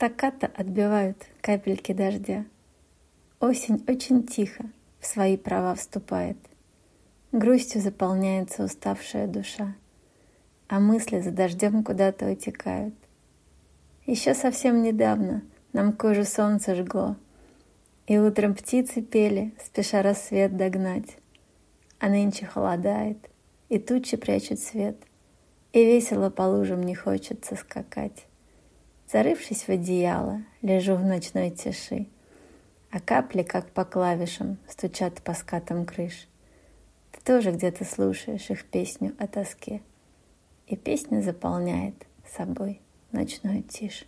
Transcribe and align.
Стаккато 0.00 0.46
отбивают 0.56 1.26
капельки 1.42 1.92
дождя. 1.92 2.46
Осень 3.38 3.84
очень 3.86 4.26
тихо 4.26 4.64
в 4.98 5.04
свои 5.04 5.36
права 5.36 5.74
вступает. 5.74 6.38
Грустью 7.32 7.82
заполняется 7.82 8.64
уставшая 8.64 9.26
душа, 9.26 9.74
а 10.68 10.80
мысли 10.80 11.20
за 11.20 11.32
дождем 11.32 11.84
куда-то 11.84 12.30
утекают. 12.30 12.94
Еще 14.06 14.32
совсем 14.32 14.80
недавно 14.80 15.42
нам 15.74 15.92
кожу 15.92 16.24
солнце 16.24 16.76
жгло, 16.76 17.16
и 18.06 18.16
утром 18.16 18.54
птицы 18.54 19.02
пели, 19.02 19.52
спеша 19.62 20.00
рассвет 20.00 20.56
догнать. 20.56 21.18
А 21.98 22.08
нынче 22.08 22.46
холодает, 22.46 23.18
и 23.68 23.78
тучи 23.78 24.16
прячут 24.16 24.60
свет, 24.60 24.96
и 25.74 25.84
весело 25.84 26.30
по 26.30 26.44
лужам 26.44 26.82
не 26.84 26.94
хочется 26.94 27.54
скакать. 27.54 28.24
Зарывшись 29.12 29.64
в 29.64 29.68
одеяло, 29.70 30.42
лежу 30.62 30.94
в 30.94 31.04
ночной 31.04 31.50
тиши, 31.50 32.06
а 32.92 33.00
капли, 33.00 33.42
как 33.42 33.68
по 33.70 33.84
клавишам, 33.84 34.58
стучат 34.68 35.20
по 35.22 35.34
скатам 35.34 35.84
крыш. 35.84 36.28
Ты 37.10 37.20
тоже 37.24 37.50
где-то 37.50 37.84
слушаешь 37.84 38.50
их 38.50 38.64
песню 38.66 39.16
о 39.18 39.26
тоске, 39.26 39.82
и 40.68 40.76
песня 40.76 41.22
заполняет 41.22 41.96
собой 42.36 42.80
ночную 43.10 43.64
тишь. 43.64 44.04